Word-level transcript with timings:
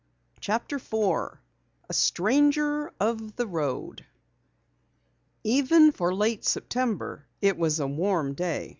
CHAPTER 0.39 0.79
4 0.79 1.39
A 1.87 1.93
STRANGER 1.93 2.91
OF 2.99 3.35
THE 3.35 3.45
ROAD 3.45 4.03
Even 5.43 5.91
for 5.91 6.11
late 6.11 6.43
September 6.43 7.27
it 7.39 7.55
was 7.55 7.79
a 7.79 7.85
warm 7.85 8.33
day. 8.33 8.69